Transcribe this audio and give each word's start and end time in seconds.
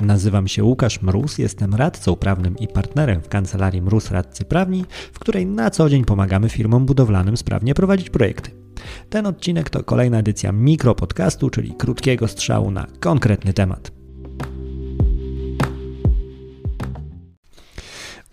Nazywam 0.00 0.48
się 0.48 0.64
Łukasz 0.64 1.02
Mróz, 1.02 1.38
jestem 1.38 1.74
radcą 1.74 2.16
prawnym 2.16 2.58
i 2.58 2.68
partnerem 2.68 3.22
w 3.22 3.28
kancelarii 3.28 3.82
Mróz 3.82 4.10
Radcy 4.10 4.44
Prawni, 4.44 4.84
w 5.12 5.18
której 5.18 5.46
na 5.46 5.70
co 5.70 5.88
dzień 5.88 6.04
pomagamy 6.04 6.48
firmom 6.48 6.86
budowlanym 6.86 7.36
sprawnie 7.36 7.74
prowadzić 7.74 8.10
projekty. 8.10 8.50
Ten 9.10 9.26
odcinek 9.26 9.70
to 9.70 9.84
kolejna 9.84 10.18
edycja 10.18 10.52
mikropodcastu, 10.52 11.50
czyli 11.50 11.74
krótkiego 11.74 12.28
strzału 12.28 12.70
na 12.70 12.86
konkretny 13.00 13.52
temat. 13.52 13.92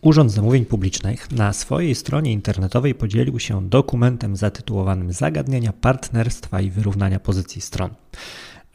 Urząd 0.02 0.32
Zamówień 0.32 0.66
Publicznych 0.66 1.32
na 1.32 1.54
swojej 1.54 1.96
stronie 1.96 2.32
internetowej 2.32 2.96
podzielił 2.96 3.40
się 3.40 3.70
dokumentem 3.70 4.36
zatytułowanym 4.36 5.14
Zagadnienia 5.14 5.74
partnerstwa 5.74 6.62
i 6.62 6.70
wyrównania 6.70 7.20
pozycji 7.20 7.62
stron. 7.62 7.90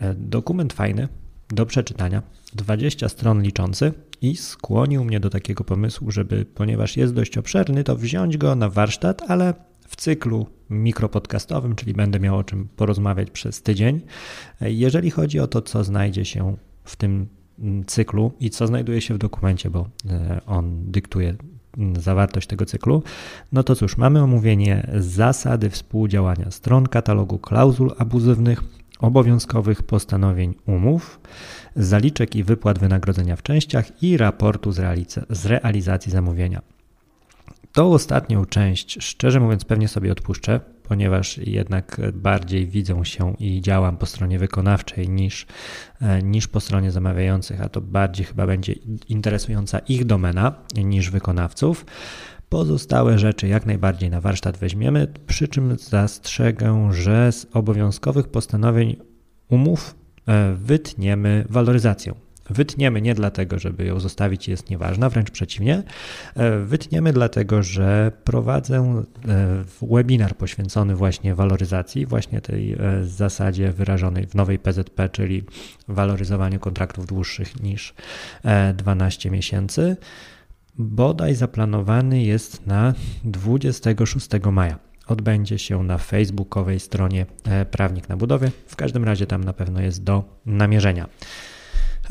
E, 0.00 0.14
dokument 0.14 0.72
fajny, 0.72 1.08
do 1.50 1.66
przeczytania, 1.66 2.22
20 2.54 3.08
stron 3.08 3.42
liczący 3.42 3.92
i 4.22 4.36
skłonił 4.36 5.04
mnie 5.04 5.20
do 5.20 5.30
takiego 5.30 5.64
pomysłu, 5.64 6.10
żeby, 6.10 6.44
ponieważ 6.54 6.96
jest 6.96 7.14
dość 7.14 7.38
obszerny, 7.38 7.84
to 7.84 7.96
wziąć 7.96 8.36
go 8.36 8.54
na 8.54 8.68
warsztat, 8.68 9.22
ale 9.28 9.54
w 9.88 9.96
cyklu 9.96 10.46
mikropodcastowym, 10.70 11.74
czyli 11.76 11.94
będę 11.94 12.20
miał 12.20 12.38
o 12.38 12.44
czym 12.44 12.68
porozmawiać 12.76 13.30
przez 13.30 13.62
tydzień. 13.62 14.00
Jeżeli 14.60 15.10
chodzi 15.10 15.40
o 15.40 15.46
to, 15.46 15.62
co 15.62 15.84
znajdzie 15.84 16.24
się 16.24 16.56
w 16.84 16.96
tym 16.96 17.26
cyklu 17.86 18.32
i 18.40 18.50
co 18.50 18.66
znajduje 18.66 19.00
się 19.00 19.14
w 19.14 19.18
dokumencie, 19.18 19.70
bo 19.70 19.88
e, 20.10 20.40
on 20.46 20.90
dyktuje 20.90 21.34
zawartość 21.98 22.46
tego 22.46 22.66
cyklu, 22.66 23.02
no 23.52 23.62
to 23.62 23.74
cóż, 23.74 23.96
mamy 23.96 24.22
omówienie 24.22 24.90
zasady 24.94 25.70
współdziałania 25.70 26.50
stron 26.50 26.86
katalogu 26.86 27.38
klauzul 27.38 27.94
abuzywnych, 27.98 28.62
obowiązkowych 28.98 29.82
postanowień 29.82 30.54
umów, 30.66 31.20
zaliczek 31.76 32.36
i 32.36 32.44
wypłat 32.44 32.78
wynagrodzenia 32.78 33.36
w 33.36 33.42
częściach 33.42 34.02
i 34.02 34.16
raportu 34.16 34.72
z, 34.72 34.78
realiz 34.78 35.18
z 35.30 35.46
realizacji 35.46 36.12
zamówienia. 36.12 36.62
Tą 37.72 37.92
ostatnią 37.92 38.44
część, 38.44 38.98
szczerze 39.00 39.40
mówiąc, 39.40 39.64
pewnie 39.64 39.88
sobie 39.88 40.12
odpuszczę, 40.12 40.60
ponieważ 40.82 41.38
jednak 41.38 42.00
bardziej 42.12 42.66
widzę 42.66 43.04
się 43.04 43.34
i 43.38 43.60
działam 43.60 43.96
po 43.96 44.06
stronie 44.06 44.38
wykonawczej 44.38 45.08
niż, 45.08 45.46
e, 46.00 46.22
niż 46.22 46.48
po 46.48 46.60
stronie 46.60 46.90
zamawiających, 46.90 47.60
a 47.60 47.68
to 47.68 47.80
bardziej 47.80 48.26
chyba 48.26 48.46
będzie 48.46 48.72
interesująca 49.08 49.78
ich 49.78 50.04
domena 50.04 50.52
niż 50.76 51.10
wykonawców. 51.10 51.84
Pozostałe 52.48 53.18
rzeczy 53.18 53.48
jak 53.48 53.66
najbardziej 53.66 54.10
na 54.10 54.20
warsztat 54.20 54.56
weźmiemy, 54.56 55.06
przy 55.26 55.48
czym 55.48 55.78
zastrzegę, 55.78 56.88
że 56.92 57.32
z 57.32 57.46
obowiązkowych 57.52 58.28
postanowień 58.28 58.96
umów 59.48 59.94
e, 60.26 60.54
wytniemy 60.54 61.44
waloryzację. 61.50 62.14
Wytniemy 62.50 63.02
nie 63.02 63.14
dlatego, 63.14 63.58
żeby 63.58 63.84
ją 63.84 64.00
zostawić 64.00 64.48
jest 64.48 64.70
nieważna, 64.70 65.08
wręcz 65.08 65.30
przeciwnie. 65.30 65.82
E, 66.36 66.58
wytniemy 66.58 67.12
dlatego, 67.12 67.62
że 67.62 68.12
prowadzę 68.24 69.02
e, 69.28 69.64
webinar 69.82 70.36
poświęcony 70.36 70.94
właśnie 70.94 71.34
waloryzacji, 71.34 72.06
właśnie 72.06 72.40
tej 72.40 72.76
zasadzie 73.02 73.72
wyrażonej 73.72 74.26
w 74.26 74.34
nowej 74.34 74.58
PZP, 74.58 75.08
czyli 75.08 75.44
waloryzowaniu 75.88 76.60
kontraktów 76.60 77.06
dłuższych 77.06 77.62
niż 77.62 77.94
12 78.74 79.30
miesięcy 79.30 79.96
bodaj 80.78 81.34
zaplanowany 81.34 82.22
jest 82.22 82.66
na 82.66 82.94
26 83.24 84.28
maja. 84.52 84.78
Odbędzie 85.06 85.58
się 85.58 85.82
na 85.82 85.98
facebookowej 85.98 86.80
stronie 86.80 87.26
e, 87.44 87.64
Prawnik 87.64 88.08
na 88.08 88.16
Budowie. 88.16 88.50
W 88.66 88.76
każdym 88.76 89.04
razie 89.04 89.26
tam 89.26 89.44
na 89.44 89.52
pewno 89.52 89.80
jest 89.80 90.04
do 90.04 90.24
namierzenia. 90.46 91.08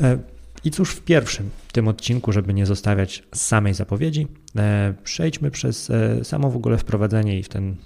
E, 0.00 0.18
I 0.64 0.70
cóż 0.70 0.90
w 0.90 1.02
pierwszym 1.02 1.50
tym 1.72 1.88
odcinku, 1.88 2.32
żeby 2.32 2.54
nie 2.54 2.66
zostawiać 2.66 3.22
samej 3.34 3.74
zapowiedzi, 3.74 4.26
e, 4.56 4.94
przejdźmy 5.04 5.50
przez 5.50 5.92
samo 6.22 6.50
w 6.50 6.56
ogóle 6.56 6.78
wprowadzenie 6.78 7.38
i 7.38 7.42
w 7.42 7.48
ten, 7.48 7.76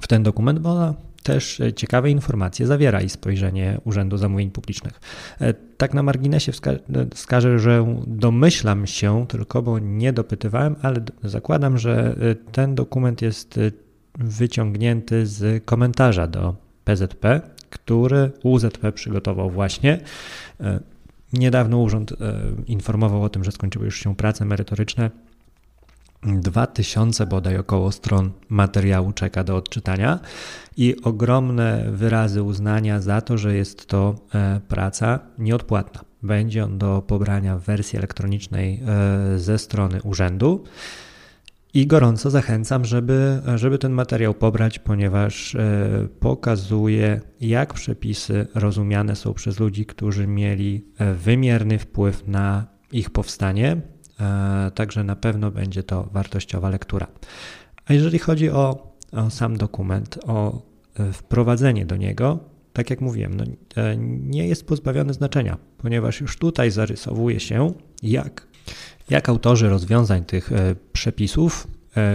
w 0.00 0.06
ten 0.06 0.22
dokument, 0.22 0.58
bo 0.58 0.94
też 1.22 1.60
e, 1.60 1.72
ciekawe 1.72 2.10
informacje 2.10 2.66
zawiera 2.66 3.00
i 3.00 3.08
spojrzenie 3.08 3.80
Urzędu 3.84 4.16
Zamówień 4.16 4.50
Publicznych. 4.50 5.00
E, 5.40 5.54
tak 5.54 5.94
na 5.94 6.02
marginesie 6.02 6.52
e, 6.66 7.06
wskażę, 7.14 7.58
że 7.58 8.02
domyślam 8.06 8.86
się 8.86 9.26
tylko, 9.28 9.62
bo 9.62 9.78
nie 9.78 10.12
dopytywałem, 10.12 10.76
ale 10.82 11.00
zakładam, 11.24 11.78
że 11.78 12.16
ten 12.52 12.74
dokument 12.74 13.22
jest 13.22 13.60
wyciągnięty 14.18 15.26
z 15.26 15.64
komentarza 15.64 16.26
do 16.26 16.56
PZP, 16.84 17.40
który 17.70 18.30
UZP 18.42 18.92
przygotował 18.92 19.50
właśnie. 19.50 20.00
Niedawno 21.32 21.78
urząd 21.78 22.12
informował 22.66 23.22
o 23.22 23.28
tym, 23.28 23.44
że 23.44 23.52
skończyły 23.52 23.84
już 23.84 23.98
się 23.98 24.16
prace 24.16 24.44
merytoryczne 24.44 25.10
2000 26.22 27.26
bodaj 27.26 27.56
około 27.56 27.92
stron 27.92 28.30
materiału 28.48 29.12
czeka 29.12 29.44
do 29.44 29.56
odczytania 29.56 30.20
i 30.76 30.96
ogromne 31.02 31.86
wyrazy 31.92 32.42
uznania 32.42 33.00
za 33.00 33.20
to, 33.20 33.38
że 33.38 33.56
jest 33.56 33.86
to 33.86 34.14
e, 34.34 34.60
praca 34.68 35.18
nieodpłatna. 35.38 36.00
Będzie 36.22 36.64
on 36.64 36.78
do 36.78 37.02
pobrania 37.06 37.58
w 37.58 37.62
wersji 37.62 37.98
elektronicznej 37.98 38.82
e, 38.86 39.38
ze 39.38 39.58
strony 39.58 40.02
urzędu. 40.02 40.64
I 41.74 41.86
gorąco 41.86 42.30
zachęcam, 42.30 42.84
żeby, 42.84 43.42
żeby 43.54 43.78
ten 43.78 43.92
materiał 43.92 44.34
pobrać, 44.34 44.78
ponieważ 44.78 45.54
e, 45.54 45.58
pokazuje, 46.20 47.20
jak 47.40 47.74
przepisy 47.74 48.46
rozumiane 48.54 49.16
są 49.16 49.34
przez 49.34 49.60
ludzi, 49.60 49.86
którzy 49.86 50.26
mieli 50.26 50.84
wymierny 51.14 51.78
wpływ 51.78 52.28
na 52.28 52.66
ich 52.92 53.10
powstanie, 53.10 53.80
także 54.74 55.04
na 55.04 55.16
pewno 55.16 55.50
będzie 55.50 55.82
to 55.82 56.08
wartościowa 56.12 56.70
lektura. 56.70 57.06
A 57.86 57.92
jeżeli 57.92 58.18
chodzi 58.18 58.50
o, 58.50 58.94
o 59.12 59.30
sam 59.30 59.56
dokument, 59.56 60.18
o 60.26 60.62
e, 60.98 61.12
wprowadzenie 61.12 61.86
do 61.86 61.96
niego, 61.96 62.38
tak 62.72 62.90
jak 62.90 63.00
mówiłem, 63.00 63.34
no, 63.34 63.44
e, 63.76 63.96
nie 64.06 64.48
jest 64.48 64.66
pozbawiony 64.66 65.14
znaczenia, 65.14 65.58
ponieważ 65.78 66.20
już 66.20 66.38
tutaj 66.38 66.70
zarysowuje 66.70 67.40
się, 67.40 67.72
jak, 68.02 68.46
jak 69.10 69.28
autorzy 69.28 69.68
rozwiązań 69.68 70.24
tych 70.24 70.50
przepisów 70.92 71.66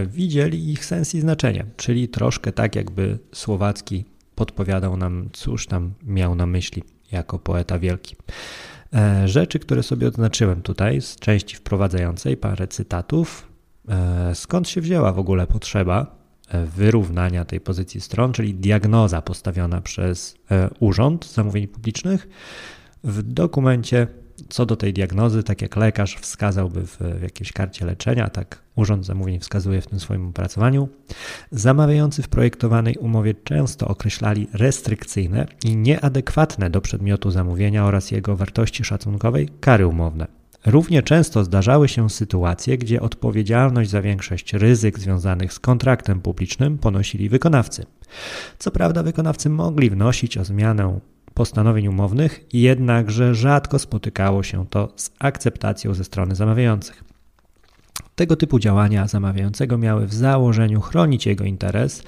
widzieli 0.08 0.72
ich 0.72 0.86
sens 0.86 1.16
i 1.16 1.22
znaczenie, 1.22 1.66
czyli 1.78 2.08
troszkę 2.08 2.52
tak, 2.52 2.76
jakby 2.76 3.20
Słowacki 3.32 4.06
podpowiadał 4.36 4.98
nam, 4.98 5.30
cóż 5.34 5.68
tam 5.68 5.94
miał 6.04 6.36
na 6.36 6.46
myśli 6.46 6.84
jako 7.12 7.40
poeta 7.40 7.80
wielki. 7.80 8.16
E, 8.96 9.28
rzeczy, 9.28 9.60
które 9.60 9.84
sobie 9.84 10.08
odznaczyłem 10.08 10.62
tutaj 10.62 11.02
z 11.02 11.16
części 11.16 11.56
wprowadzającej, 11.56 12.38
parę 12.38 12.68
cytatów. 12.68 13.48
E, 13.90 14.36
skąd 14.36 14.70
się 14.70 14.82
wzięła 14.82 15.14
w 15.14 15.20
ogóle 15.20 15.48
potrzeba 15.48 16.16
e, 16.48 16.66
wyrównania 16.66 17.46
tej 17.46 17.62
pozycji 17.62 18.02
stron, 18.02 18.34
czyli 18.34 18.54
diagnoza 18.54 19.22
postawiona 19.22 19.82
przez 19.82 20.36
Urząd 20.80 21.32
Zamówień 21.32 21.68
Publicznych 21.68 22.28
w 23.04 23.24
dokumencie 23.24 24.08
co 24.50 24.66
do 24.66 24.76
tej 24.76 24.94
diagnozy, 24.94 25.44
tak 25.44 25.62
jak 25.62 25.76
lekarz 25.76 26.16
wskazałby 26.16 26.88
w, 26.88 26.98
w 26.98 27.22
jakiejś 27.22 27.52
karcie 27.52 27.86
leczenia, 27.86 28.30
tak 28.30 28.65
Urząd 28.76 29.06
Zamówień 29.06 29.40
wskazuje 29.40 29.82
w 29.82 29.88
tym 29.88 30.00
swoim 30.00 30.28
opracowaniu, 30.28 30.90
zamawiający 31.52 32.24
w 32.24 32.28
projektowanej 32.28 32.98
umowie 32.98 33.34
często 33.44 33.88
określali 33.88 34.48
restrykcyjne 34.54 35.48
i 35.64 35.76
nieadekwatne 35.76 36.70
do 36.70 36.82
przedmiotu 36.82 37.32
zamówienia 37.32 37.86
oraz 37.86 38.12
jego 38.12 38.36
wartości 38.36 38.84
szacunkowej 38.84 39.50
kary 39.60 39.88
umowne. 39.88 40.28
Równie 40.66 41.04
często 41.04 41.44
zdarzały 41.44 41.88
się 41.88 42.10
sytuacje, 42.10 42.78
gdzie 42.78 43.02
odpowiedzialność 43.02 43.90
za 43.90 44.02
większość 44.02 44.54
ryzyk 44.54 45.00
związanych 45.00 45.54
z 45.54 45.60
kontraktem 45.60 46.22
publicznym 46.22 46.78
ponosili 46.78 47.30
wykonawcy. 47.30 47.86
Co 48.60 48.72
prawda, 48.72 49.04
wykonawcy 49.04 49.50
mogli 49.50 49.90
wnosić 49.90 50.38
o 50.38 50.46
zmianę 50.46 51.00
postanowień 51.34 51.88
umownych, 51.88 52.46
jednakże 52.54 53.36
rzadko 53.36 53.80
spotykało 53.80 54.44
się 54.44 54.66
to 54.70 54.94
z 54.96 55.12
akceptacją 55.20 55.94
ze 55.94 56.04
strony 56.04 56.36
zamawiających. 56.36 57.15
Tego 58.16 58.36
typu 58.36 58.60
działania 58.60 59.08
zamawiającego 59.08 59.78
miały 59.78 60.08
w 60.08 60.14
założeniu 60.14 60.82
chronić 60.82 61.26
jego 61.26 61.44
interes 61.44 62.04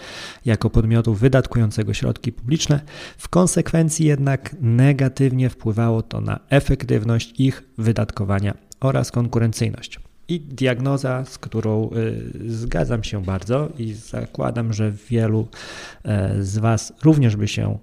jako 0.46 0.70
podmiotu 0.70 1.14
wydatkującego 1.14 1.94
środki 1.94 2.32
publiczne, 2.32 2.82
w 3.18 3.30
konsekwencji 3.30 4.06
jednak 4.06 4.56
negatywnie 4.62 5.50
wpływało 5.50 6.02
to 6.02 6.22
na 6.22 6.40
efektywność 6.50 7.34
ich 7.40 7.64
wydatkowania 7.78 8.58
oraz 8.80 9.12
konkurencyjność. 9.12 10.00
I 10.28 10.40
diagnoza, 10.40 11.26
z 11.26 11.38
którą 11.38 11.90
zgadzam 12.48 13.04
się 13.04 13.24
bardzo 13.24 13.70
i 13.78 13.94
zakładam, 13.94 14.74
że 14.74 14.92
wielu 15.10 15.48
z 16.40 16.58
Was 16.58 16.94
również 17.04 17.36
by 17.36 17.48
się 17.48 17.78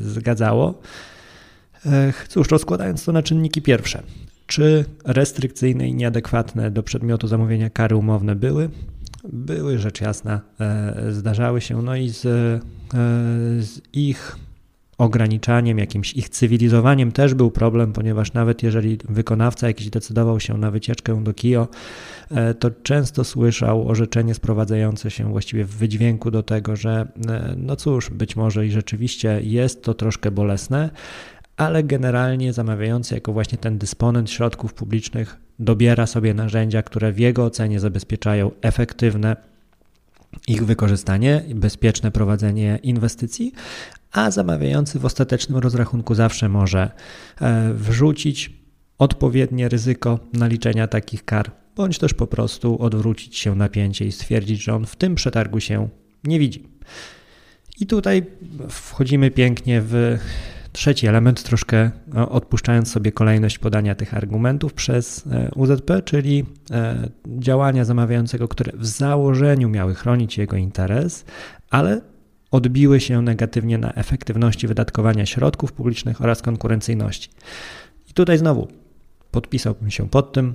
zgadzało. 0.00 0.80
Cóż, 2.28 2.48
rozkładając 2.48 3.04
to 3.04 3.12
na 3.12 3.22
czynniki 3.22 3.62
pierwsze. 3.62 4.02
Czy 4.50 4.84
restrykcyjne 5.04 5.88
i 5.88 5.94
nieadekwatne 5.94 6.70
do 6.70 6.82
przedmiotu 6.82 7.26
zamówienia 7.26 7.70
kary 7.70 7.96
umowne 7.96 8.36
były? 8.36 8.68
Były, 9.24 9.78
rzecz 9.78 10.00
jasna, 10.00 10.40
zdarzały 11.10 11.60
się, 11.60 11.82
no 11.82 11.96
i 11.96 12.08
z, 12.08 12.22
z 13.64 13.80
ich 13.92 14.36
ograniczaniem, 14.98 15.78
jakimś 15.78 16.12
ich 16.12 16.28
cywilizowaniem 16.28 17.12
też 17.12 17.34
był 17.34 17.50
problem, 17.50 17.92
ponieważ 17.92 18.32
nawet 18.32 18.62
jeżeli 18.62 18.98
wykonawca 19.08 19.66
jakiś 19.66 19.90
decydował 19.90 20.40
się 20.40 20.58
na 20.58 20.70
wycieczkę 20.70 21.24
do 21.24 21.34
KIO, 21.34 21.68
e, 22.30 22.54
to 22.54 22.70
często 22.70 23.24
słyszał 23.24 23.88
orzeczenie 23.88 24.34
sprowadzające 24.34 25.10
się 25.10 25.30
właściwie 25.30 25.64
w 25.64 25.70
wydźwięku 25.70 26.30
do 26.30 26.42
tego, 26.42 26.76
że 26.76 27.08
e, 27.28 27.54
no 27.56 27.76
cóż, 27.76 28.10
być 28.10 28.36
może 28.36 28.66
i 28.66 28.70
rzeczywiście 28.70 29.40
jest 29.42 29.82
to 29.82 29.94
troszkę 29.94 30.30
bolesne, 30.30 30.90
ale 31.60 31.82
generalnie 31.82 32.52
zamawiający 32.52 33.14
jako 33.14 33.32
właśnie 33.32 33.58
ten 33.58 33.78
dysponent 33.78 34.30
środków 34.30 34.74
publicznych 34.74 35.36
dobiera 35.58 36.06
sobie 36.06 36.34
narzędzia, 36.34 36.82
które 36.82 37.12
w 37.12 37.18
jego 37.18 37.44
ocenie 37.44 37.80
zabezpieczają 37.80 38.50
efektywne 38.62 39.36
ich 40.48 40.64
wykorzystanie, 40.64 41.44
bezpieczne 41.54 42.10
prowadzenie 42.10 42.78
inwestycji, 42.82 43.52
a 44.12 44.30
zamawiający 44.30 44.98
w 44.98 45.04
ostatecznym 45.04 45.58
rozrachunku 45.58 46.14
zawsze 46.14 46.48
może 46.48 46.90
e, 47.40 47.74
wrzucić 47.74 48.52
odpowiednie 48.98 49.68
ryzyko 49.68 50.18
naliczenia 50.32 50.86
takich 50.86 51.24
kar, 51.24 51.50
bądź 51.76 51.98
też 51.98 52.14
po 52.14 52.26
prostu 52.26 52.82
odwrócić 52.82 53.36
się 53.36 53.54
napięcie 53.54 54.04
i 54.06 54.12
stwierdzić, 54.12 54.62
że 54.62 54.74
on 54.74 54.86
w 54.86 54.96
tym 54.96 55.14
przetargu 55.14 55.60
się 55.60 55.88
nie 56.24 56.38
widzi. 56.38 56.68
I 57.80 57.86
tutaj 57.86 58.22
wchodzimy 58.68 59.30
pięknie 59.30 59.82
w 59.84 60.18
trzeci 60.72 61.06
element, 61.06 61.42
troszkę 61.42 61.90
e, 62.16 62.28
odpuszczając 62.28 62.90
sobie 62.90 63.12
kolejność 63.12 63.58
podania 63.58 63.94
tych 63.94 64.14
argumentów 64.14 64.74
przez 64.74 65.26
e, 65.26 65.50
UZP, 65.54 66.02
czyli 66.04 66.46
działania 67.26 67.84
zamawiającego, 67.84 68.48
które 68.48 68.72
w 68.74 68.86
założeniu 68.86 69.68
miały 69.68 69.94
chronić 69.94 70.38
jego 70.38 70.56
interes, 70.56 71.24
ale 71.70 72.00
odbiły 72.50 73.00
się 73.00 73.22
negatywnie 73.22 73.78
na 73.78 73.92
efektywności 73.92 74.66
wydatkowania 74.66 75.26
środków 75.26 75.72
publicznych 75.72 76.20
oraz 76.20 76.42
konkurencyjności. 76.42 77.30
I 78.10 78.12
tutaj 78.12 78.38
znowu 78.38 78.68
podpisałbym 79.30 79.90
się 79.90 80.08
pod 80.08 80.32
tym. 80.32 80.54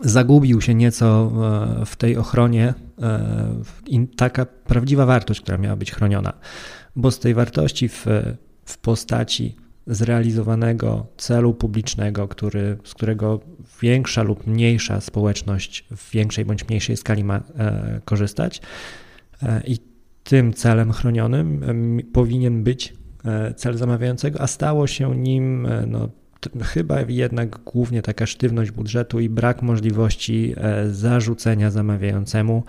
Zagubił 0.00 0.60
się 0.60 0.74
nieco 0.74 1.32
e, 1.80 1.86
w 1.86 1.96
tej 1.96 2.16
ochronie 2.16 2.74
e, 3.02 4.06
taka 4.16 4.46
prawdziwa 4.46 5.06
wartość, 5.06 5.40
która 5.40 5.58
miała 5.58 5.76
być 5.76 5.92
chroniona, 5.92 6.32
bo 6.96 7.10
z 7.10 7.18
tej 7.18 7.34
wartości 7.34 7.88
w, 7.88 8.06
w 8.68 8.78
postaci 8.78 9.56
zrealizowanego 9.86 11.06
celu 11.16 11.54
publicznego, 11.54 12.28
który, 12.28 12.78
z 12.84 12.94
którego 12.94 13.40
większa 13.82 14.22
lub 14.22 14.46
mniejsza 14.46 15.00
społeczność 15.00 15.84
w 15.96 16.10
większej 16.10 16.44
bądź 16.44 16.68
mniejszej 16.68 16.96
skali 16.96 17.24
ma 17.24 17.36
e, 17.36 18.00
korzystać. 18.04 18.60
I 19.66 19.78
tym 20.24 20.52
celem 20.52 20.92
chronionym 20.92 21.62
powinien 22.12 22.62
być 22.62 22.94
e, 23.24 23.54
cel 23.54 23.76
zamawiającego, 23.76 24.40
a 24.40 24.46
stało 24.46 24.86
się 24.86 25.16
nim 25.16 25.66
e, 25.66 25.86
no, 25.86 26.08
chyba 26.64 27.00
jednak 27.08 27.58
głównie 27.58 28.02
taka 28.02 28.26
sztywność 28.26 28.70
budżetu 28.70 29.20
i 29.20 29.28
brak 29.28 29.62
możliwości 29.62 30.54
e, 30.56 30.90
zarzucenia 30.90 31.70
zamawiającemu 31.70 32.64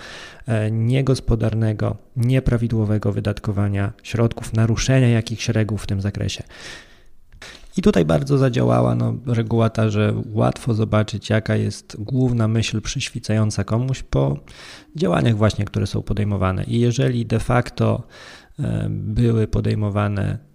niegospodarnego, 0.71 1.97
nieprawidłowego 2.15 3.11
wydatkowania 3.11 3.93
środków, 4.03 4.53
naruszenia 4.53 5.09
jakichś 5.09 5.49
reguł 5.49 5.77
w 5.77 5.87
tym 5.87 6.01
zakresie. 6.01 6.43
I 7.77 7.81
tutaj 7.81 8.05
bardzo 8.05 8.37
zadziałała 8.37 8.95
no, 8.95 9.15
reguła 9.25 9.69
ta, 9.69 9.89
że 9.89 10.13
łatwo 10.31 10.73
zobaczyć, 10.73 11.29
jaka 11.29 11.55
jest 11.55 11.95
główna 11.99 12.47
myśl 12.47 12.81
przyświcająca 12.81 13.63
komuś 13.63 14.03
po 14.03 14.37
działaniach 14.95 15.35
właśnie, 15.35 15.65
które 15.65 15.87
są 15.87 16.01
podejmowane. 16.01 16.63
I 16.63 16.79
jeżeli 16.79 17.25
de 17.25 17.39
facto 17.39 18.07
e, 18.59 18.87
były 18.89 19.47
podejmowane 19.47 20.48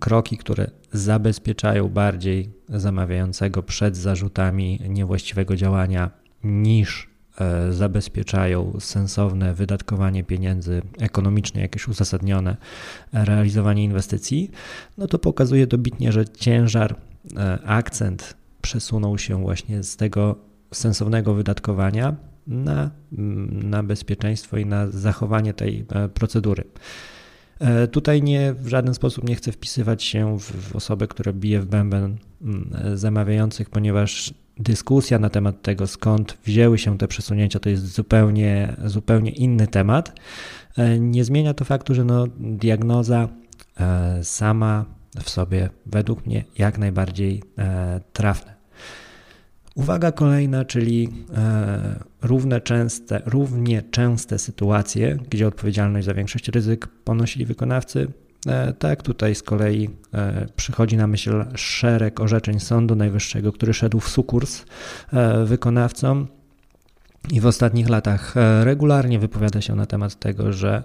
kroki, 0.00 0.36
które 0.36 0.70
zabezpieczają 0.92 1.88
bardziej 1.88 2.50
zamawiającego 2.68 3.62
przed 3.62 3.96
zarzutami 3.96 4.80
niewłaściwego 4.88 5.56
działania 5.56 6.10
niż 6.44 7.14
E, 7.40 7.72
zabezpieczają 7.72 8.76
sensowne 8.80 9.54
wydatkowanie 9.54 10.24
pieniędzy 10.24 10.82
ekonomicznie, 11.00 11.62
jakieś 11.62 11.88
uzasadnione 11.88 12.56
realizowanie 13.12 13.84
inwestycji, 13.84 14.50
no 14.98 15.06
to 15.06 15.18
pokazuje 15.18 15.66
dobitnie, 15.66 16.12
że 16.12 16.28
ciężar, 16.28 16.96
e, 17.36 17.58
akcent 17.64 18.36
przesunął 18.62 19.18
się 19.18 19.42
właśnie 19.42 19.82
z 19.82 19.96
tego 19.96 20.36
sensownego 20.72 21.34
wydatkowania 21.34 22.14
na, 22.46 22.90
mm, 23.12 23.70
na 23.70 23.82
bezpieczeństwo 23.82 24.56
i 24.56 24.66
na 24.66 24.90
zachowanie 24.90 25.54
tej 25.54 25.84
e, 25.90 26.08
procedury. 26.08 26.64
Tutaj 27.92 28.22
nie 28.22 28.54
w 28.54 28.68
żaden 28.68 28.94
sposób 28.94 29.28
nie 29.28 29.34
chcę 29.34 29.52
wpisywać 29.52 30.02
się 30.02 30.38
w, 30.38 30.42
w 30.42 30.76
osobę, 30.76 31.08
która 31.08 31.32
bije 31.32 31.60
w 31.60 31.66
bęben 31.66 32.16
mm, 32.42 32.70
zamawiających, 32.94 33.70
ponieważ 33.70 34.34
dyskusja 34.56 35.18
na 35.18 35.30
temat 35.30 35.62
tego, 35.62 35.86
skąd 35.86 36.38
wzięły 36.44 36.78
się 36.78 36.98
te 36.98 37.08
przesunięcia, 37.08 37.60
to 37.60 37.68
jest 37.68 37.86
zupełnie, 37.86 38.76
zupełnie 38.84 39.30
inny 39.30 39.66
temat. 39.66 40.20
E, 40.76 40.98
nie 40.98 41.24
zmienia 41.24 41.54
to 41.54 41.64
faktu, 41.64 41.94
że 41.94 42.04
no, 42.04 42.26
diagnoza 42.38 43.28
e, 43.80 44.24
sama 44.24 44.84
w 45.24 45.30
sobie, 45.30 45.70
według 45.86 46.26
mnie, 46.26 46.44
jak 46.58 46.78
najbardziej 46.78 47.42
e, 47.58 48.00
trafne. 48.12 48.53
Uwaga 49.74 50.12
kolejna, 50.12 50.64
czyli 50.64 51.08
równe 52.22 52.60
częste, 52.60 53.22
równie 53.26 53.82
częste 53.82 54.38
sytuacje, 54.38 55.18
gdzie 55.30 55.46
odpowiedzialność 55.46 56.06
za 56.06 56.14
większość 56.14 56.48
ryzyk 56.48 56.88
ponosili 57.04 57.46
wykonawcy, 57.46 58.08
E, 58.46 58.72
tak, 58.72 59.02
tutaj 59.02 59.34
z 59.34 59.42
kolei 59.42 59.90
e, 60.14 60.46
przychodzi 60.56 60.96
na 60.96 61.06
myśl 61.06 61.44
szereg 61.54 62.20
orzeczeń 62.20 62.60
Sądu 62.60 62.96
Najwyższego, 62.96 63.52
który 63.52 63.74
szedł 63.74 64.00
w 64.00 64.08
sukurs 64.08 64.64
e, 65.12 65.44
wykonawcom. 65.44 66.26
I 67.30 67.40
w 67.40 67.46
ostatnich 67.46 67.88
latach 67.88 68.34
regularnie 68.62 69.18
wypowiada 69.18 69.60
się 69.60 69.74
na 69.74 69.86
temat 69.86 70.18
tego, 70.18 70.52
że 70.52 70.82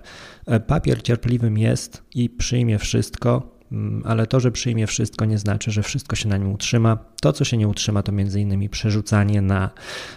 papier 0.67 1.01
cierpliwym 1.01 1.57
jest 1.57 2.03
i 2.15 2.29
przyjmie 2.29 2.77
wszystko, 2.77 3.58
ale 4.03 4.27
to, 4.27 4.39
że 4.39 4.51
przyjmie 4.51 4.87
wszystko, 4.87 5.25
nie 5.25 5.37
znaczy, 5.37 5.71
że 5.71 5.83
wszystko 5.83 6.15
się 6.15 6.29
na 6.29 6.37
nim 6.37 6.51
utrzyma. 6.51 6.97
To, 7.21 7.33
co 7.33 7.45
się 7.45 7.57
nie 7.57 7.67
utrzyma, 7.67 8.03
to 8.03 8.11
m.in. 8.11 8.69
przerzucanie 8.69 9.41
na 9.41 9.69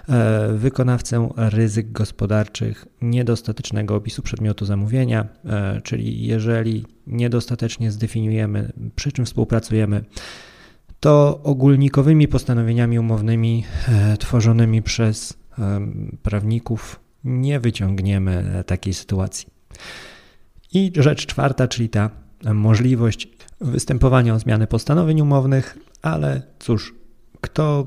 e, 0.09 0.53
wykonawcę 0.55 1.29
ryzyk 1.37 1.93
gospodarczych, 1.93 2.87
niedostatecznego 3.03 3.95
opisu 3.95 4.23
przedmiotu 4.23 4.65
zamówienia, 4.65 5.29
e, 5.45 5.81
czyli 5.81 6.27
jeżeli 6.27 6.85
niedostatecznie 7.07 7.91
zdefiniujemy, 7.91 8.73
przy 8.97 9.13
czym 9.13 9.25
współpracujemy, 9.25 10.05
to 11.01 11.41
ogólnikowymi 11.43 12.29
postanowieniami 12.29 12.99
umownymi 12.99 13.65
e, 13.89 14.17
tworzonymi 14.17 14.83
przez 14.83 15.43
prawników 16.23 17.01
nie 17.25 17.61
wyciągniemy 17.61 18.63
takiej 18.67 18.95
sytuacji. 18.95 19.47
I 20.73 20.93
rzecz 20.97 21.27
czwarta, 21.27 21.69
czyli 21.69 21.89
ta 21.89 22.11
możliwość 22.55 23.29
występowania 23.63 24.35
o 24.35 24.39
zmianę 24.39 24.67
postanowień 24.67 25.21
umownych, 25.21 25.79
ale 26.03 26.43
cóż, 26.59 26.95
kto 27.41 27.87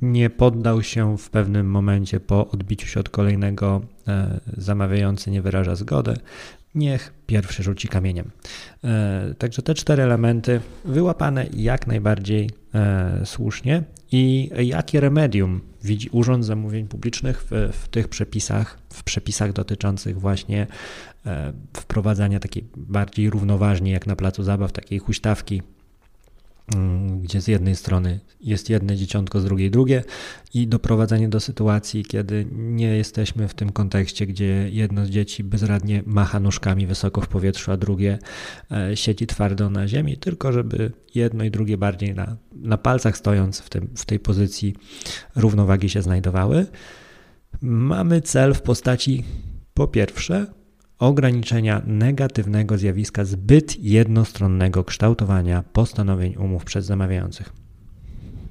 nie 0.00 0.30
poddał 0.30 0.82
się 0.82 1.18
w 1.18 1.30
pewnym 1.30 1.70
momencie 1.70 2.20
po 2.20 2.50
odbiciu 2.50 2.86
się 2.86 3.00
od 3.00 3.08
kolejnego 3.08 3.80
e, 4.08 4.40
zamawiający 4.56 5.30
nie 5.30 5.42
wyraża 5.42 5.74
zgody, 5.74 6.16
niech 6.74 7.12
pierwszy 7.26 7.62
rzuci 7.62 7.88
kamieniem. 7.88 8.30
E, 8.84 9.34
także 9.38 9.62
te 9.62 9.74
cztery 9.74 10.02
elementy 10.02 10.60
wyłapane 10.84 11.46
jak 11.52 11.86
najbardziej 11.86 12.50
e, 12.74 13.20
słusznie. 13.24 13.82
I 14.12 14.50
jakie 14.58 15.00
remedium 15.00 15.60
widzi 15.82 16.08
Urząd 16.12 16.44
Zamówień 16.44 16.88
Publicznych 16.88 17.42
w, 17.50 17.72
w 17.72 17.88
tych 17.88 18.08
przepisach, 18.08 18.78
w 18.92 19.02
przepisach 19.02 19.52
dotyczących 19.52 20.20
właśnie 20.20 20.66
wprowadzania 21.72 22.40
takiej 22.40 22.64
bardziej 22.76 23.30
równoważnie 23.30 23.92
jak 23.92 24.06
na 24.06 24.16
placu 24.16 24.42
zabaw, 24.42 24.72
takiej 24.72 24.98
huśtawki 24.98 25.62
gdzie 27.22 27.40
z 27.40 27.48
jednej 27.48 27.76
strony 27.76 28.20
jest 28.40 28.70
jedno 28.70 28.94
dzieciątko, 28.94 29.40
z 29.40 29.44
drugiej 29.44 29.70
drugie 29.70 30.04
i 30.54 30.66
doprowadzenie 30.66 31.28
do 31.28 31.40
sytuacji, 31.40 32.04
kiedy 32.04 32.46
nie 32.52 32.96
jesteśmy 32.96 33.48
w 33.48 33.54
tym 33.54 33.72
kontekście, 33.72 34.26
gdzie 34.26 34.68
jedno 34.72 35.06
z 35.06 35.10
dzieci 35.10 35.44
bezradnie 35.44 36.02
macha 36.06 36.40
nóżkami 36.40 36.86
wysoko 36.86 37.20
w 37.20 37.28
powietrzu, 37.28 37.72
a 37.72 37.76
drugie 37.76 38.18
e, 38.70 38.96
siedzi 38.96 39.26
twardo 39.26 39.70
na 39.70 39.88
ziemi, 39.88 40.16
tylko 40.16 40.52
żeby 40.52 40.92
jedno 41.14 41.44
i 41.44 41.50
drugie 41.50 41.78
bardziej 41.78 42.14
na, 42.14 42.36
na 42.52 42.78
palcach 42.78 43.16
stojąc 43.16 43.60
w, 43.60 43.70
tym, 43.70 43.90
w 43.96 44.06
tej 44.06 44.18
pozycji 44.20 44.74
równowagi 45.36 45.88
się 45.88 46.02
znajdowały. 46.02 46.66
Mamy 47.60 48.20
cel 48.20 48.54
w 48.54 48.62
postaci 48.62 49.24
po 49.74 49.88
pierwsze 49.88 50.46
ograniczenia 50.98 51.82
negatywnego 51.86 52.78
zjawiska 52.78 53.24
zbyt 53.24 53.84
jednostronnego 53.84 54.84
kształtowania 54.84 55.64
postanowień 55.72 56.34
umów 56.36 56.64
przez 56.64 56.86
zamawiających. 56.86 57.52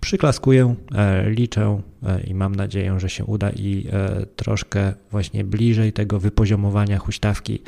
Przyklaskuję, 0.01 0.75
e, 0.96 1.30
liczę 1.30 1.82
e, 2.04 2.22
i 2.22 2.34
mam 2.34 2.56
nadzieję, 2.56 3.00
że 3.00 3.10
się 3.10 3.25
uda 3.25 3.50
i 3.50 3.88
e, 3.92 4.25
troszkę 4.25 4.94
właśnie 5.12 5.44
bliżej 5.44 5.94
tego 5.94 6.20
wypoziomowania 6.20 7.00
huśtawki. 7.00 7.62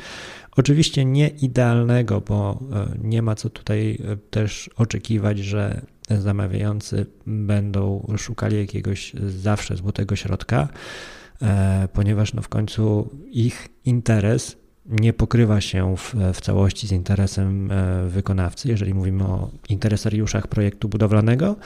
Oczywiście 0.56 1.04
nie 1.04 1.28
idealnego, 1.28 2.20
bo 2.20 2.60
nie 3.02 3.22
ma 3.22 3.34
co 3.34 3.50
tutaj 3.50 3.98
też 4.30 4.70
oczekiwać, 4.76 5.38
że 5.38 5.80
zamawiający 6.08 7.06
będą 7.26 8.06
szukali 8.18 8.58
jakiegoś 8.58 9.12
zawsze 9.28 9.76
złotego 9.76 10.16
środka, 10.16 10.68
ponieważ 11.92 12.34
no 12.34 12.42
w 12.42 12.48
końcu 12.48 13.10
ich 13.30 13.68
interes 13.84 14.56
nie 14.90 15.12
pokrywa 15.12 15.60
się 15.60 15.96
w, 15.96 16.14
w 16.34 16.40
całości 16.40 16.86
z 16.86 16.92
interesem 16.92 17.70
wykonawcy, 18.08 18.68
jeżeli 18.68 18.94
mówimy 18.94 19.24
o 19.24 19.50
interesariuszach 19.68 20.46
projektu 20.46 20.88
budowlanego. 20.88 21.56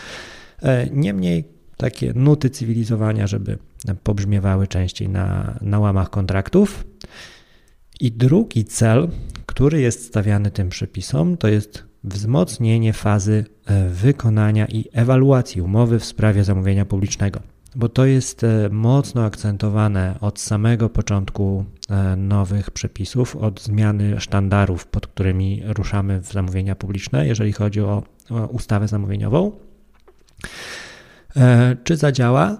E, 0.62 0.90
niemniej 0.90 1.44
takie 1.76 2.12
nuty 2.14 2.50
cywilizowania, 2.50 3.26
żeby 3.26 3.58
pobrzmiewały 4.02 4.66
częściej 4.66 5.08
na, 5.08 5.58
na 5.60 5.78
łamach 5.78 6.10
kontraktów. 6.10 6.84
I 8.00 8.12
drugi 8.12 8.64
cel, 8.64 9.08
który 9.46 9.80
jest 9.80 10.06
stawiany 10.06 10.50
tym 10.50 10.68
przepisom, 10.68 11.36
to 11.36 11.48
jest 11.48 11.84
wzmocnienie 12.04 12.92
fazy 12.92 13.44
e, 13.66 13.88
wykonania 13.88 14.66
i 14.66 14.84
ewaluacji 14.92 15.62
umowy 15.62 15.98
w 15.98 16.04
sprawie 16.04 16.44
zamówienia 16.44 16.84
publicznego, 16.84 17.40
bo 17.76 17.88
to 17.88 18.06
jest 18.06 18.44
e, 18.44 18.68
mocno 18.70 19.24
akcentowane 19.24 20.14
od 20.20 20.40
samego 20.40 20.88
początku 20.88 21.64
nowych 22.16 22.70
przepisów, 22.70 23.36
od 23.36 23.62
zmiany 23.62 24.20
sztandarów, 24.20 24.86
pod 24.86 25.06
którymi 25.06 25.62
ruszamy 25.64 26.20
w 26.20 26.32
zamówienia 26.32 26.74
publiczne, 26.74 27.26
jeżeli 27.26 27.52
chodzi 27.52 27.80
o 27.80 28.02
ustawę 28.50 28.88
zamówieniową. 28.88 29.52
E, 31.36 31.76
czy 31.84 31.96
zadziała? 31.96 32.58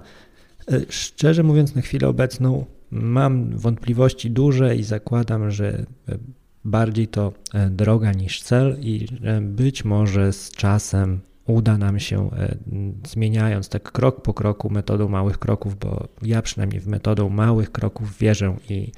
E, 0.73 0.81
szczerze 0.89 1.43
mówiąc, 1.43 1.75
na 1.75 1.83
chwilę 1.83 2.09
obecną 2.09 2.65
mam 2.91 3.59
wątpliwości 3.59 4.31
duże 4.31 4.77
i 4.77 4.83
zakładam, 4.83 5.51
że 5.51 5.69
e, 5.69 6.19
bardziej 6.65 7.09
to 7.09 7.33
droga 7.71 8.13
niż 8.13 8.43
cel, 8.43 8.77
i 8.81 9.07
być 9.41 9.85
może 9.85 10.33
z 10.33 10.51
czasem 10.51 11.21
uda 11.47 11.79
nam 11.79 11.99
się, 11.99 12.31
zmieniając 13.07 13.69
tak 13.69 13.93
krok 13.93 14.23
po 14.23 14.35
kroku, 14.35 14.71
metodą 14.71 15.09
małych 15.09 15.39
kroków, 15.39 15.79
bo 15.79 16.09
ja 16.23 16.43
przynajmniej 16.43 16.81
w 16.81 16.87
metodą 16.87 17.29
małych 17.29 17.73
kroków 17.73 18.19
wierzę 18.19 18.57
i 18.69 18.93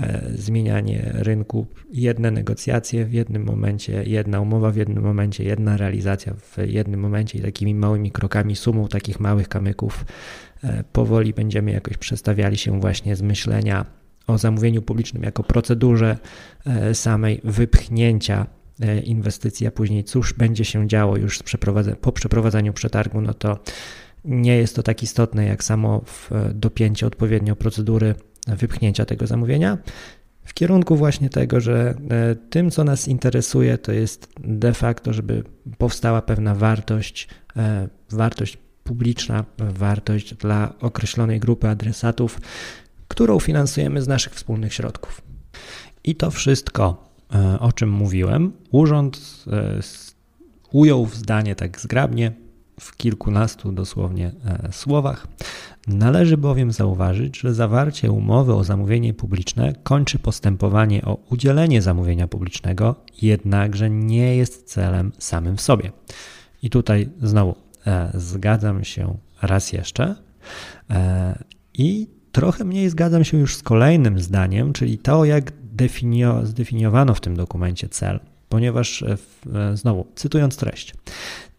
E, 0.00 0.22
zmienianie 0.34 1.10
rynku, 1.14 1.66
jedne 1.92 2.30
negocjacje 2.30 3.04
w 3.04 3.12
jednym 3.12 3.44
momencie, 3.44 4.04
jedna 4.04 4.40
umowa 4.40 4.70
w 4.70 4.76
jednym 4.76 5.04
momencie, 5.04 5.44
jedna 5.44 5.76
realizacja 5.76 6.34
w 6.34 6.56
jednym 6.66 7.00
momencie 7.00 7.38
i 7.38 7.42
takimi 7.42 7.74
małymi 7.74 8.10
krokami, 8.10 8.56
sumą 8.56 8.88
takich 8.88 9.20
małych 9.20 9.48
kamyków 9.48 10.04
e, 10.64 10.84
powoli 10.92 11.32
będziemy 11.32 11.70
jakoś 11.70 11.96
przestawiali 11.96 12.58
się 12.58 12.80
właśnie 12.80 13.16
z 13.16 13.22
myślenia 13.22 13.86
o 14.26 14.38
zamówieniu 14.38 14.82
publicznym 14.82 15.22
jako 15.22 15.42
procedurze 15.42 16.18
e, 16.66 16.94
samej 16.94 17.40
wypchnięcia 17.44 18.46
inwestycji, 19.04 19.66
a 19.66 19.70
później 19.70 20.04
cóż 20.04 20.32
będzie 20.32 20.64
się 20.64 20.88
działo 20.88 21.16
już 21.16 21.42
po 22.00 22.12
przeprowadzeniu 22.12 22.72
przetargu, 22.72 23.20
no 23.20 23.34
to 23.34 23.58
nie 24.24 24.56
jest 24.56 24.76
to 24.76 24.82
tak 24.82 25.02
istotne 25.02 25.44
jak 25.44 25.64
samo 25.64 26.04
dopięcie 26.54 27.06
odpowiednio 27.06 27.56
procedury 27.56 28.14
wypchnięcia 28.46 29.04
tego 29.04 29.26
zamówienia 29.26 29.78
w 30.50 30.54
kierunku 30.54 30.96
właśnie 30.96 31.30
tego, 31.30 31.60
że 31.60 31.94
e, 32.10 32.34
tym, 32.34 32.70
co 32.70 32.84
nas 32.84 33.08
interesuje, 33.08 33.78
to 33.78 33.92
jest 33.92 34.28
de 34.40 34.74
facto, 34.74 35.12
żeby 35.12 35.44
powstała 35.78 36.22
pewna 36.22 36.54
wartość, 36.54 37.28
e, 37.56 37.88
wartość 38.10 38.58
publiczna, 38.84 39.44
wartość 39.58 40.34
dla 40.34 40.74
określonej 40.80 41.40
grupy 41.40 41.68
adresatów, 41.68 42.40
którą 43.08 43.40
finansujemy 43.40 44.02
z 44.02 44.08
naszych 44.08 44.34
wspólnych 44.34 44.74
środków. 44.74 45.22
I 46.04 46.14
to 46.14 46.30
wszystko, 46.30 47.04
e, 47.08 47.09
o 47.60 47.72
czym 47.72 47.90
mówiłem, 47.90 48.52
urząd 48.70 49.44
ujął 50.72 51.06
w 51.06 51.14
zdanie 51.14 51.54
tak 51.54 51.80
zgrabnie, 51.80 52.32
w 52.80 52.96
kilkunastu 52.96 53.72
dosłownie 53.72 54.32
słowach. 54.70 55.26
Należy 55.86 56.36
bowiem 56.36 56.72
zauważyć, 56.72 57.38
że 57.38 57.54
zawarcie 57.54 58.12
umowy 58.12 58.54
o 58.54 58.64
zamówienie 58.64 59.14
publiczne 59.14 59.72
kończy 59.82 60.18
postępowanie 60.18 61.04
o 61.04 61.18
udzielenie 61.30 61.82
zamówienia 61.82 62.28
publicznego, 62.28 62.96
jednakże 63.22 63.90
nie 63.90 64.36
jest 64.36 64.68
celem 64.68 65.12
samym 65.18 65.56
w 65.56 65.60
sobie. 65.60 65.92
I 66.62 66.70
tutaj 66.70 67.08
znowu 67.22 67.54
e, 67.86 68.10
zgadzam 68.14 68.84
się 68.84 69.16
raz 69.42 69.72
jeszcze. 69.72 70.16
E, 70.90 71.44
I 71.74 72.08
trochę 72.32 72.64
mniej 72.64 72.90
zgadzam 72.90 73.24
się 73.24 73.38
już 73.38 73.56
z 73.56 73.62
kolejnym 73.62 74.18
zdaniem, 74.18 74.72
czyli 74.72 74.98
to, 74.98 75.24
jak 75.24 75.52
definio, 75.72 76.46
zdefiniowano 76.46 77.14
w 77.14 77.20
tym 77.20 77.36
dokumencie 77.36 77.88
cel, 77.88 78.20
ponieważ 78.48 79.02
e, 79.02 79.16
e 79.54 79.76
znowu 79.76 80.06
cytując 80.14 80.56
treść, 80.56 80.94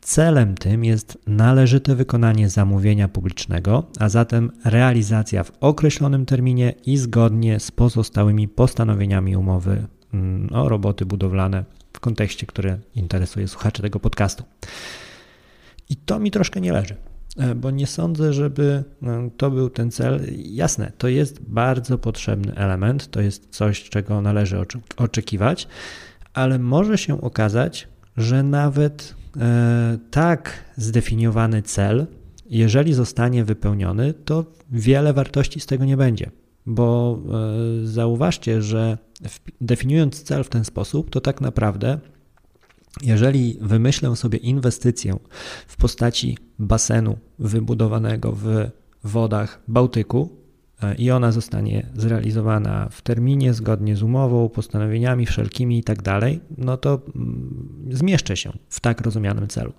Celem 0.02 0.56
tym 0.56 0.86
jest 0.86 1.18
należyte 1.28 1.96
wykonanie 1.96 2.50
zamówienia 2.50 3.08
publicznego, 3.08 3.84
a 4.00 4.10
zatem 4.10 4.52
realizacja 4.66 5.44
w 5.44 5.52
określonym 5.60 6.26
terminie 6.26 6.74
i 6.86 6.98
zgodnie 6.98 7.60
z 7.60 7.72
pozostałymi 7.72 8.48
postanowieniami 8.48 9.36
umowy 9.36 9.88
mm, 10.14 10.50
o 10.54 10.70
roboty 10.70 11.06
budowlane 11.06 11.66
w 11.94 12.00
kontekście, 12.00 12.46
który 12.46 12.80
interesuje 12.96 13.48
słuchaczy 13.48 13.82
tego 13.82 14.00
podcastu. 14.00 14.44
I 15.90 15.96
to 15.96 16.20
mi 16.20 16.32
troszkę 16.32 16.62
nie 16.62 16.74
leży, 16.74 16.96
bo 17.56 17.72
nie 17.72 17.88
sądzę, 17.88 18.34
żeby 18.34 18.84
e, 19.04 19.30
to 19.38 19.52
był 19.52 19.70
ten 19.70 19.92
cel. 19.92 20.22
Jasne, 20.38 20.92
to 20.98 21.08
jest 21.08 21.42
bardzo 21.42 21.98
potrzebny 21.98 22.56
element, 22.56 23.12
to 23.12 23.22
jest 23.22 23.48
coś, 23.50 23.90
czego 23.90 24.22
należy 24.22 24.58
oczekiwać, 24.98 25.68
ale 26.34 26.60
może 26.60 26.98
się 26.98 27.22
okazać, 27.22 27.88
że 28.18 28.44
nawet 28.44 29.22
E, 29.40 29.98
tak 30.12 30.66
zdefiniowany 30.78 31.62
cel, 31.62 32.08
jeżeli 32.46 32.94
zostanie 32.94 33.44
wypełniony, 33.46 34.14
to 34.14 34.46
wiele 34.72 35.14
wartości 35.14 35.60
z 35.60 35.66
tego 35.66 35.86
nie 35.86 35.98
będzie. 35.98 36.32
Bo 36.66 37.20
e, 37.84 37.88
zauważcie, 37.88 38.62
że 38.62 38.98
definiując 39.62 40.24
cel 40.24 40.44
w 40.44 40.50
ten 40.50 40.66
sposób, 40.66 41.10
to 41.10 41.22
tak 41.22 41.42
naprawdę, 41.42 42.00
jeżeli 43.02 43.58
wymyślę 43.62 44.16
sobie 44.16 44.38
inwestycję 44.38 45.20
w 45.68 45.78
postaci 45.78 46.38
basenu 46.60 47.18
wybudowanego 47.40 48.32
w 48.32 48.70
wodach 49.04 49.62
Bałtyku, 49.68 50.42
i 50.98 51.12
ona 51.12 51.32
zostanie 51.32 51.86
zrealizowana 51.96 52.90
w 52.92 53.02
terminie, 53.02 53.54
zgodnie 53.54 53.96
z 53.96 54.04
umową, 54.04 54.50
postanowieniami 54.50 55.26
wszelkimi 55.26 55.80
i 55.80 55.84
tak 55.84 56.02
dalej, 56.02 56.40
no 56.58 56.78
to 56.78 57.02
mm, 57.16 57.90
zmieszczę 57.92 58.38
się 58.38 58.52
w 58.70 58.80
tak 58.80 59.02
rozumianym 59.02 59.48
celu. 59.48 59.74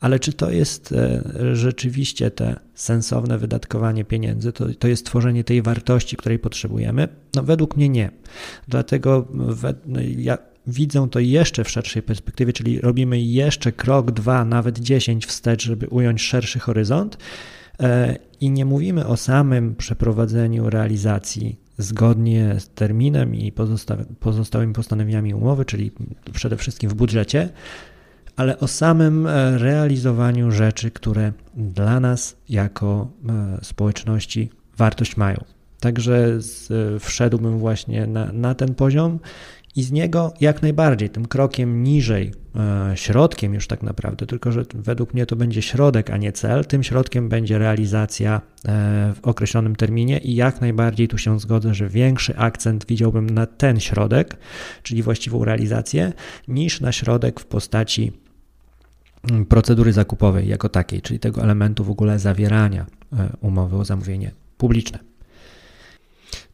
Ale 0.00 0.18
czy 0.18 0.32
to 0.32 0.50
jest 0.50 0.92
e, 0.92 1.22
rzeczywiście 1.56 2.30
te 2.30 2.56
sensowne 2.74 3.38
wydatkowanie 3.38 4.04
pieniędzy, 4.04 4.52
to, 4.52 4.66
to 4.78 4.88
jest 4.88 5.06
tworzenie 5.06 5.44
tej 5.44 5.62
wartości, 5.62 6.16
której 6.16 6.38
potrzebujemy? 6.38 7.08
No 7.34 7.42
według 7.42 7.76
mnie 7.76 7.88
nie. 7.88 8.10
Dlatego 8.68 9.26
we, 9.30 9.74
no 9.86 10.00
ja 10.16 10.38
widzę 10.66 11.08
to 11.10 11.20
jeszcze 11.20 11.64
w 11.64 11.70
szerszej 11.70 12.02
perspektywie, 12.02 12.52
czyli 12.52 12.80
robimy 12.80 13.20
jeszcze 13.20 13.72
krok, 13.72 14.10
dwa, 14.10 14.44
nawet 14.44 14.78
dziesięć 14.78 15.26
wstecz, 15.26 15.64
żeby 15.64 15.86
ująć 15.86 16.22
szerszy 16.22 16.58
horyzont 16.58 17.18
E, 17.80 18.16
I 18.40 18.50
nie 18.50 18.64
mówimy 18.64 19.06
o 19.06 19.16
samym 19.16 19.74
przeprowadzeniu 19.74 20.70
realizacji 20.70 21.60
zgodnie 21.78 22.54
z 22.58 22.68
terminem 22.68 23.34
i 23.34 23.52
pozostałymi 24.20 24.72
postanowieniami 24.72 25.34
umowy, 25.34 25.64
czyli 25.64 25.92
przede 26.32 26.56
wszystkim 26.56 26.90
w 26.90 26.94
budżecie, 26.94 27.48
ale 28.36 28.58
o 28.58 28.68
samym 28.68 29.26
e, 29.26 29.58
realizowaniu 29.58 30.50
rzeczy, 30.50 30.90
które 30.90 31.32
dla 31.54 32.00
nas 32.00 32.36
jako 32.48 33.10
e, 33.28 33.58
społeczności 33.64 34.50
wartość 34.76 35.16
mają. 35.16 35.44
Także 35.80 36.38
wszedłbym 37.00 37.58
właśnie 37.58 38.06
na, 38.06 38.32
na 38.32 38.54
ten 38.54 38.74
poziom 38.74 39.18
I 39.76 39.82
z 39.82 39.92
niego 39.92 40.34
jak 40.40 40.62
najbardziej, 40.62 41.10
tym 41.10 41.28
krokiem 41.28 41.82
niżej, 41.82 42.32
e, 42.54 42.96
środkiem 42.96 43.54
już 43.54 43.66
tak 43.66 43.82
naprawdę, 43.82 44.26
tylko 44.26 44.52
że 44.52 44.64
według 44.74 45.14
mnie 45.14 45.26
to 45.26 45.36
będzie 45.36 45.62
środek, 45.62 46.10
a 46.10 46.16
nie 46.16 46.32
cel, 46.32 46.64
tym 46.64 46.82
środkiem 46.82 47.28
będzie 47.28 47.58
realizacja 47.58 48.36
e, 48.36 48.40
w 49.14 49.18
określonym 49.22 49.76
terminie 49.76 50.18
i 50.18 50.34
jak 50.34 50.60
najbardziej 50.60 51.08
tu 51.08 51.18
się 51.18 51.40
zgodzę, 51.40 51.74
że 51.74 51.88
większy 51.88 52.36
akcent 52.36 52.86
widziałbym 52.86 53.30
na 53.30 53.46
ten 53.46 53.80
środek, 53.80 54.36
czyli 54.82 55.02
właściwą 55.02 55.44
realizację, 55.44 56.12
niż 56.48 56.80
na 56.80 56.92
środek 56.92 57.40
w 57.40 57.46
postaci 57.46 58.12
mm, 59.30 59.46
procedury 59.46 59.92
zakupowej 59.92 60.48
jako 60.48 60.68
takiej, 60.68 61.02
czyli 61.02 61.18
tego 61.18 61.42
elementu 61.42 61.84
w 61.84 61.90
ogóle 61.90 62.18
zawierania 62.18 62.86
e, 63.12 63.28
umowy 63.40 63.76
o 63.76 63.84
zamówienie 63.84 64.30
publiczne. 64.58 64.98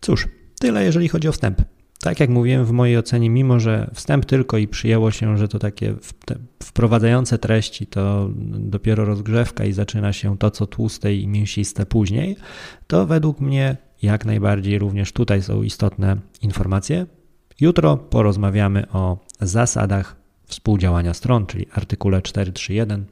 Cóż, 0.01 0.29
tyle 0.61 0.85
jeżeli 0.85 1.09
chodzi 1.09 1.29
o 1.29 1.33
wstęp. 1.33 1.63
Tak 2.03 2.21
jak 2.21 2.31
mówiłem, 2.31 2.65
w 2.65 2.71
mojej 2.71 2.99
ocenie, 2.99 3.31
mimo 3.31 3.61
że 3.61 3.91
wstęp 3.95 4.25
tylko 4.25 4.59
i 4.59 4.69
przyjęło 4.69 5.11
się, 5.11 5.39
że 5.39 5.49
to 5.49 5.59
takie 5.59 5.95
wprowadzające 6.63 7.39
treści 7.39 7.87
to 7.87 8.31
dopiero 8.47 9.05
rozgrzewka 9.05 9.65
i 9.65 9.73
zaczyna 9.73 10.13
się 10.13 10.39
to, 10.39 10.51
co 10.51 10.67
tłuste 10.67 11.15
i 11.15 11.29
mięsiste 11.29 11.87
później, 11.87 12.37
to 12.87 13.07
według 13.07 13.41
mnie 13.41 13.77
jak 14.03 14.25
najbardziej 14.25 14.79
również 14.79 15.13
tutaj 15.13 15.43
są 15.43 15.63
istotne 15.63 16.17
informacje. 16.41 17.07
Jutro 17.61 17.97
porozmawiamy 17.97 18.91
o 18.91 19.19
zasadach 19.41 20.17
współdziałania 20.47 21.15
stron, 21.15 21.47
czyli 21.47 21.67
artykule 21.73 22.23
431 22.23 23.05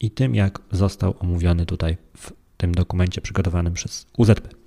i 0.00 0.10
tym, 0.10 0.34
jak 0.34 0.58
został 0.70 1.14
omówiony 1.20 1.66
tutaj 1.66 1.96
w 2.16 2.32
tym 2.56 2.74
dokumencie 2.74 3.20
przygotowanym 3.20 3.72
przez 3.72 4.06
UZP. 4.18 4.63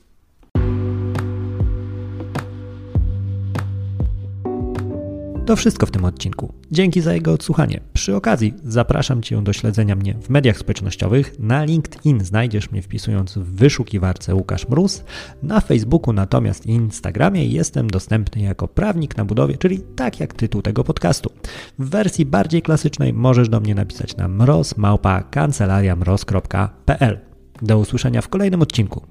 To 5.48 5.56
wszystko 5.56 5.86
w 5.86 5.92
tym 5.92 6.06
odcinku. 6.06 6.54
Dzięki 6.72 7.02
za 7.02 7.14
jego 7.14 7.34
odsłuchanie. 7.34 7.80
Przy 7.94 8.16
okazji 8.16 8.54
zapraszam 8.64 9.22
Cię 9.22 9.44
do 9.44 9.54
śledzenia 9.54 9.96
mnie 9.96 10.16
w 10.22 10.30
mediach 10.30 10.58
społecznościowych. 10.58 11.40
Na 11.40 11.64
LinkedIn 11.64 12.26
znajdziesz 12.26 12.72
mnie 12.72 12.82
wpisując 12.82 13.38
w 13.38 13.56
wyszukiwarce 13.56 14.36
Łukasz 14.36 14.70
Mróz. 14.70 15.04
Na 15.44 15.62
Facebooku 15.62 16.14
natomiast 16.14 16.66
i 16.66 16.70
Instagramie 16.70 17.46
jestem 17.46 17.90
dostępny 17.90 18.42
jako 18.42 18.68
prawnik 18.68 19.18
na 19.18 19.26
budowie, 19.26 19.58
czyli 19.58 19.80
tak 19.96 20.20
jak 20.20 20.34
tytuł 20.34 20.62
tego 20.62 20.84
podcastu. 20.84 21.32
W 21.80 21.90
wersji 21.90 22.26
bardziej 22.26 22.62
klasycznej 22.62 23.14
możesz 23.14 23.50
do 23.50 23.60
mnie 23.60 23.76
napisać 23.76 24.18
na 24.18 24.28
mroz.kancelariamroz.pl. 24.28 27.20
Do 27.62 27.80
usłyszenia 27.80 28.22
w 28.22 28.30
kolejnym 28.30 28.62
odcinku. 28.62 29.02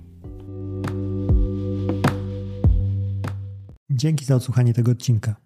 Dzięki 3.91 4.25
za 4.25 4.37
odsłuchanie 4.37 4.75
tego 4.75 4.93
odcinka. 4.93 5.46